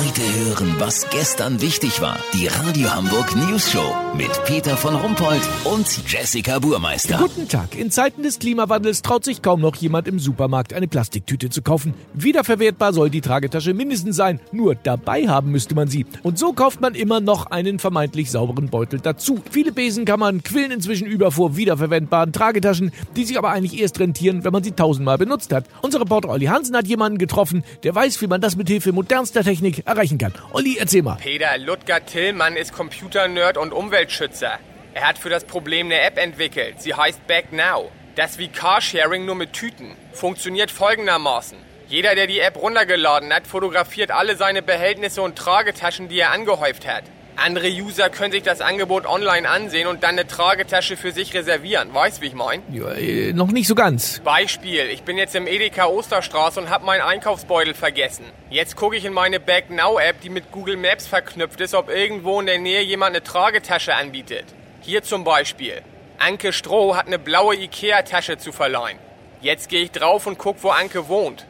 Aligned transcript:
Heute 0.00 0.22
hören, 0.22 0.76
was 0.78 1.10
gestern 1.10 1.60
wichtig 1.60 2.00
war. 2.00 2.18
Die 2.32 2.46
Radio 2.46 2.90
Hamburg 2.94 3.36
News 3.36 3.70
Show 3.70 3.94
mit 4.16 4.30
Peter 4.46 4.74
von 4.74 4.94
Rumpold 4.94 5.42
und 5.64 5.86
Jessica 6.10 6.58
Burmeister. 6.58 7.18
Guten 7.18 7.46
Tag. 7.48 7.76
In 7.76 7.90
Zeiten 7.90 8.22
des 8.22 8.38
Klimawandels 8.38 9.02
traut 9.02 9.26
sich 9.26 9.42
kaum 9.42 9.60
noch 9.60 9.76
jemand 9.76 10.08
im 10.08 10.18
Supermarkt 10.18 10.72
eine 10.72 10.88
Plastiktüte 10.88 11.50
zu 11.50 11.60
kaufen. 11.60 11.92
Wiederverwertbar 12.14 12.94
soll 12.94 13.10
die 13.10 13.20
Tragetasche 13.20 13.74
mindestens 13.74 14.16
sein. 14.16 14.40
Nur 14.52 14.74
dabei 14.74 15.28
haben 15.28 15.50
müsste 15.50 15.74
man 15.74 15.88
sie. 15.88 16.06
Und 16.22 16.38
so 16.38 16.54
kauft 16.54 16.80
man 16.80 16.94
immer 16.94 17.20
noch 17.20 17.50
einen 17.50 17.78
vermeintlich 17.78 18.30
sauberen 18.30 18.70
Beutel 18.70 19.00
dazu. 19.00 19.40
Viele 19.50 19.70
Besenkammern 19.70 20.42
quillen 20.42 20.70
inzwischen 20.70 21.08
über 21.08 21.30
vor 21.30 21.58
wiederverwendbaren 21.58 22.32
Tragetaschen, 22.32 22.90
die 23.16 23.24
sich 23.26 23.36
aber 23.36 23.50
eigentlich 23.50 23.78
erst 23.78 24.00
rentieren, 24.00 24.44
wenn 24.44 24.52
man 24.52 24.64
sie 24.64 24.72
tausendmal 24.72 25.18
benutzt 25.18 25.52
hat. 25.52 25.66
Unser 25.82 26.00
Reporter 26.00 26.30
Olli 26.30 26.46
Hansen 26.46 26.74
hat 26.74 26.86
jemanden 26.86 27.18
getroffen, 27.18 27.64
der 27.82 27.94
weiß, 27.94 28.22
wie 28.22 28.28
man 28.28 28.40
das 28.40 28.56
mit 28.56 28.68
Hilfe 28.68 28.92
modernster 28.92 29.44
Technik 29.44 29.89
erreichen 29.90 30.18
kann. 30.18 30.32
Olli, 30.52 30.78
erzähl 30.78 31.02
mal. 31.02 31.16
Peter 31.16 31.58
Ludger 31.58 32.04
Tillmann 32.04 32.56
ist 32.56 32.72
Computernerd 32.72 33.58
und 33.58 33.72
Umweltschützer. 33.72 34.58
Er 34.94 35.08
hat 35.08 35.18
für 35.18 35.28
das 35.28 35.44
Problem 35.44 35.86
eine 35.86 36.00
App 36.00 36.18
entwickelt. 36.18 36.80
Sie 36.80 36.94
heißt 36.94 37.26
Back 37.26 37.52
Now. 37.52 37.90
Das 38.16 38.38
wie 38.38 38.48
Carsharing 38.48 39.24
nur 39.24 39.36
mit 39.36 39.52
Tüten. 39.52 39.92
Funktioniert 40.12 40.70
folgendermaßen. 40.70 41.58
Jeder, 41.88 42.14
der 42.14 42.26
die 42.26 42.40
App 42.40 42.56
runtergeladen 42.56 43.32
hat, 43.32 43.46
fotografiert 43.46 44.10
alle 44.10 44.36
seine 44.36 44.62
Behältnisse 44.62 45.22
und 45.22 45.36
Tragetaschen, 45.36 46.08
die 46.08 46.20
er 46.20 46.30
angehäuft 46.30 46.86
hat. 46.86 47.04
Andere 47.36 47.68
User 47.68 48.10
können 48.10 48.32
sich 48.32 48.42
das 48.42 48.60
Angebot 48.60 49.06
online 49.06 49.48
ansehen 49.48 49.86
und 49.86 50.02
dann 50.02 50.10
eine 50.10 50.26
Tragetasche 50.26 50.96
für 50.96 51.12
sich 51.12 51.34
reservieren. 51.34 51.92
Weißt, 51.94 52.20
wie 52.20 52.26
ich 52.26 52.34
mein? 52.34 52.62
Ja, 52.70 52.92
äh, 52.92 53.32
noch 53.32 53.50
nicht 53.50 53.66
so 53.66 53.74
ganz. 53.74 54.20
Beispiel, 54.20 54.86
ich 54.92 55.02
bin 55.02 55.16
jetzt 55.16 55.34
im 55.34 55.46
Edeka 55.46 55.86
Osterstraße 55.86 56.60
und 56.60 56.70
habe 56.70 56.84
meinen 56.84 57.00
Einkaufsbeutel 57.00 57.74
vergessen. 57.74 58.24
Jetzt 58.50 58.76
gucke 58.76 58.96
ich 58.96 59.04
in 59.04 59.12
meine 59.12 59.40
Back 59.40 59.70
Now 59.70 59.98
App, 59.98 60.20
die 60.20 60.28
mit 60.28 60.52
Google 60.52 60.76
Maps 60.76 61.06
verknüpft 61.06 61.60
ist, 61.60 61.74
ob 61.74 61.88
irgendwo 61.88 62.40
in 62.40 62.46
der 62.46 62.58
Nähe 62.58 62.82
jemand 62.82 63.16
eine 63.16 63.22
Tragetasche 63.22 63.94
anbietet. 63.94 64.44
Hier 64.82 65.02
zum 65.02 65.24
Beispiel. 65.24 65.82
Anke 66.18 66.52
Stroh 66.52 66.96
hat 66.96 67.06
eine 67.06 67.18
blaue 67.18 67.56
Ikea-Tasche 67.56 68.36
zu 68.36 68.52
verleihen. 68.52 68.98
Jetzt 69.40 69.70
gehe 69.70 69.82
ich 69.82 69.90
drauf 69.90 70.26
und 70.26 70.36
guck, 70.36 70.62
wo 70.62 70.68
Anke 70.68 71.08
wohnt. 71.08 71.46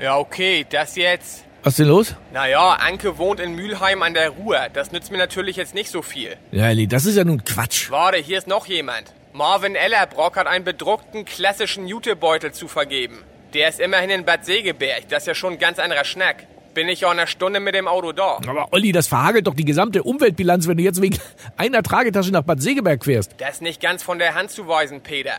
Ja, 0.00 0.16
okay, 0.16 0.66
das 0.68 0.96
jetzt. 0.96 1.44
Was 1.62 1.72
ist 1.72 1.78
denn 1.80 1.88
los? 1.88 2.14
Naja, 2.32 2.74
Anke 2.74 3.18
wohnt 3.18 3.40
in 3.40 3.54
Mülheim 3.54 4.02
an 4.02 4.14
der 4.14 4.30
Ruhr. 4.30 4.58
Das 4.72 4.92
nützt 4.92 5.10
mir 5.10 5.18
natürlich 5.18 5.56
jetzt 5.56 5.74
nicht 5.74 5.90
so 5.90 6.00
viel. 6.02 6.36
Ja, 6.52 6.68
Elli, 6.68 6.86
das 6.86 7.06
ist 7.06 7.16
ja 7.16 7.24
nun 7.24 7.44
Quatsch. 7.44 7.90
Warte, 7.90 8.18
hier 8.18 8.38
ist 8.38 8.46
noch 8.46 8.66
jemand. 8.66 9.12
Marvin 9.32 9.74
Ellerbrock 9.74 10.36
hat 10.36 10.46
einen 10.46 10.64
bedruckten 10.64 11.24
klassischen 11.24 11.86
Jutebeutel 11.86 12.52
zu 12.52 12.68
vergeben. 12.68 13.18
Der 13.52 13.68
ist 13.68 13.80
immerhin 13.80 14.10
in 14.10 14.24
Bad 14.24 14.44
Segeberg. 14.44 15.08
Das 15.08 15.24
ist 15.24 15.26
ja 15.26 15.34
schon 15.34 15.54
ein 15.54 15.58
ganz 15.58 15.78
anderer 15.78 16.04
Schnack. 16.04 16.46
Bin 16.74 16.88
ich 16.88 17.00
ja 17.00 17.10
in 17.10 17.18
einer 17.18 17.26
Stunde 17.26 17.58
mit 17.58 17.74
dem 17.74 17.88
Auto 17.88 18.12
da. 18.12 18.38
Aber 18.46 18.68
Olli, 18.72 18.92
das 18.92 19.08
verhagelt 19.08 19.46
doch 19.46 19.54
die 19.54 19.64
gesamte 19.64 20.02
Umweltbilanz, 20.02 20.68
wenn 20.68 20.76
du 20.76 20.82
jetzt 20.82 21.00
wegen 21.02 21.18
einer 21.56 21.82
Tragetasche 21.82 22.30
nach 22.30 22.42
Bad 22.42 22.62
Segeberg 22.62 23.04
fährst. 23.04 23.34
Das 23.38 23.54
ist 23.56 23.62
nicht 23.62 23.80
ganz 23.80 24.02
von 24.02 24.18
der 24.18 24.34
Hand 24.34 24.50
zu 24.50 24.68
weisen, 24.68 25.00
Peter. 25.00 25.34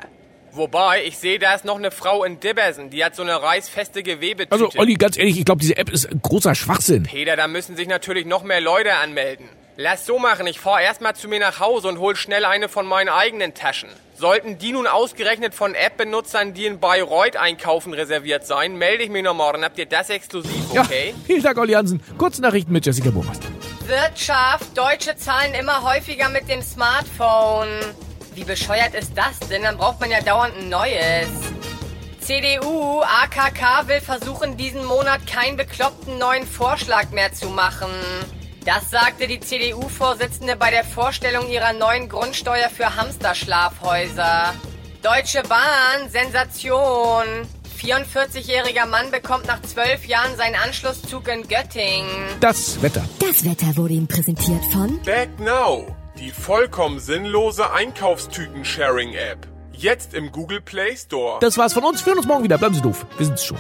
Wobei, 0.52 1.04
ich 1.06 1.18
sehe, 1.18 1.40
da 1.40 1.54
ist 1.54 1.66
noch 1.66 1.78
eine 1.78 1.92
Frau 1.92 2.24
in 2.24 2.40
Dibbersen, 2.40 2.90
die 2.90 3.04
hat 3.04 3.16
so 3.16 3.22
eine 3.22 3.42
reißfeste 3.42 4.04
Gewebetüte. 4.04 4.52
Also, 4.52 4.70
Olli, 4.78 4.96
ganz 4.96 5.18
ehrlich, 5.18 5.38
ich 5.38 5.46
glaube, 5.46 5.62
diese 5.62 5.78
App 5.78 5.90
ist 5.90 6.10
großer 6.22 6.56
Schwachsinn. 6.56 7.04
Peter, 7.04 7.36
da 7.36 7.48
müssen 7.48 7.76
sich 7.76 7.88
natürlich 7.88 8.26
noch 8.26 8.44
mehr 8.44 8.62
Leute 8.62 8.96
anmelden. 8.96 9.48
Lass 9.80 10.08
so 10.08 10.18
machen, 10.18 10.48
ich 10.48 10.60
fahr 10.60 10.82
erstmal 10.82 11.16
zu 11.16 11.28
mir 11.28 11.40
nach 11.40 11.60
Hause 11.60 11.88
und 11.88 12.00
hol 12.00 12.16
schnell 12.16 12.46
eine 12.46 12.68
von 12.68 12.88
meinen 12.88 13.10
eigenen 13.10 13.54
Taschen. 13.54 13.90
Sollten 14.16 14.58
die 14.58 14.72
nun 14.72 14.88
ausgerechnet 14.88 15.54
von 15.54 15.76
App-Benutzern, 15.76 16.56
die 16.56 16.66
in 16.66 16.80
Bayreuth 16.80 17.36
einkaufen, 17.36 17.94
reserviert 17.94 18.48
sein, 18.48 18.78
melde 18.78 19.04
ich 19.04 19.12
mich 19.12 19.22
noch 19.22 19.36
morgen. 19.36 19.64
Habt 19.64 19.78
ihr 19.78 19.86
das 19.86 20.10
exklusiv, 20.10 20.72
okay? 20.72 21.10
Ja, 21.10 21.24
vielen 21.28 21.44
Dank, 21.44 21.60
Olli 21.60 21.74
Hansen. 21.74 22.02
Kurznachrichten 22.18 22.74
mit 22.74 22.88
Jessica 22.88 23.12
Burmeister. 23.12 23.48
Wirtschaft. 23.86 24.76
Deutsche 24.76 25.16
zahlen 25.16 25.54
immer 25.54 25.84
häufiger 25.84 26.30
mit 26.30 26.50
dem 26.50 26.64
Smartphone. 26.64 27.70
Wie 28.38 28.44
bescheuert 28.44 28.94
ist 28.94 29.14
das 29.18 29.40
denn? 29.50 29.64
Dann 29.64 29.78
braucht 29.78 30.00
man 30.00 30.12
ja 30.12 30.22
dauernd 30.22 30.56
ein 30.56 30.70
neues. 30.70 31.28
CDU, 32.20 33.02
AKK 33.02 33.88
will 33.88 34.00
versuchen, 34.00 34.56
diesen 34.58 34.86
Monat 34.86 35.26
keinen 35.26 35.58
bekloppten 35.58 36.20
neuen 36.20 36.46
Vorschlag 36.46 37.10
mehr 37.10 37.34
zu 37.34 37.50
machen. 37.50 37.90
Das 38.64 38.92
sagte 38.92 39.26
die 39.26 39.40
CDU-Vorsitzende 39.40 40.56
bei 40.56 40.70
der 40.70 40.84
Vorstellung 40.84 41.50
ihrer 41.50 41.74
neuen 41.74 42.10
Grundsteuer 42.10 42.70
für 42.70 42.96
Hamsterschlafhäuser. 42.96 44.54
Deutsche 45.02 45.42
Bahn, 45.42 46.08
Sensation. 46.12 47.26
44-jähriger 47.82 48.86
Mann 48.86 49.10
bekommt 49.10 49.48
nach 49.48 49.64
zwölf 49.64 50.06
Jahren 50.06 50.36
seinen 50.38 50.56
Anschlusszug 50.56 51.28
in 51.28 51.48
Göttingen. 51.48 52.08
Das 52.40 52.80
Wetter. 52.84 53.04
Das 53.18 53.44
Wetter 53.44 53.76
wurde 53.78 53.96
ihm 53.96 54.08
präsentiert 54.08 54.64
von 54.72 55.02
Back 55.02 55.40
Now, 55.40 55.88
die 56.18 56.32
vollkommen 56.32 57.00
sinnlose 57.00 57.72
Einkaufstüten-Sharing-App. 57.72 59.48
Jetzt 59.72 60.14
im 60.14 60.32
Google 60.32 60.62
Play 60.62 60.96
Store. 60.98 61.38
Das 61.40 61.58
war's 61.58 61.74
von 61.74 61.84
uns. 61.84 62.04
Wir 62.06 62.12
hören 62.12 62.20
uns 62.20 62.28
morgen 62.28 62.44
wieder. 62.44 62.58
Bleiben 62.58 62.74
Sie 62.74 62.82
doof. 62.82 63.06
Wir 63.18 63.26
sind's 63.28 63.46
schon. 63.46 63.58